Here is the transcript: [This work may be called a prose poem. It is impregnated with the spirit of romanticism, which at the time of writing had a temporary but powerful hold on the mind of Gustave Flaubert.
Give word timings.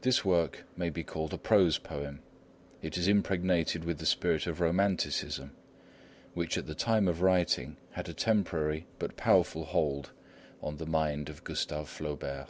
[This 0.00 0.24
work 0.24 0.64
may 0.76 0.90
be 0.90 1.04
called 1.04 1.32
a 1.32 1.38
prose 1.38 1.78
poem. 1.78 2.18
It 2.82 2.98
is 2.98 3.06
impregnated 3.06 3.84
with 3.84 3.98
the 3.98 4.06
spirit 4.06 4.48
of 4.48 4.58
romanticism, 4.58 5.52
which 6.34 6.58
at 6.58 6.66
the 6.66 6.74
time 6.74 7.06
of 7.06 7.22
writing 7.22 7.76
had 7.92 8.08
a 8.08 8.12
temporary 8.12 8.88
but 8.98 9.16
powerful 9.16 9.66
hold 9.66 10.10
on 10.60 10.78
the 10.78 10.84
mind 10.86 11.28
of 11.28 11.44
Gustave 11.44 11.86
Flaubert. 11.88 12.48